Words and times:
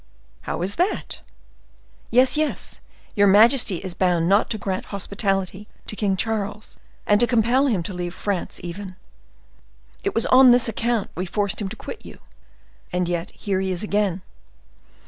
"How 0.49 0.63
is 0.63 0.77
that?" 0.77 1.21
"Yes, 2.09 2.35
yes; 2.35 2.81
your 3.13 3.27
majesty 3.27 3.75
is 3.85 3.93
bound 3.93 4.27
not 4.27 4.49
to 4.49 4.57
grant 4.57 4.85
hospitality 4.85 5.67
to 5.85 5.95
King 5.95 6.17
Charles, 6.17 6.75
and 7.05 7.19
to 7.19 7.27
compel 7.27 7.67
him 7.67 7.83
to 7.83 7.93
leave 7.93 8.15
France 8.15 8.59
even. 8.63 8.95
It 10.03 10.15
was 10.15 10.25
on 10.25 10.49
this 10.49 10.67
account 10.67 11.11
we 11.13 11.27
forced 11.27 11.61
him 11.61 11.69
to 11.69 11.75
quit 11.75 12.03
you, 12.03 12.17
and 12.91 13.07
yet 13.07 13.29
here 13.35 13.59
he 13.59 13.69
is 13.69 13.83
again. 13.83 14.23